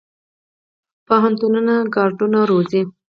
[1.07, 2.81] پوهنتونونه کادرونه روزي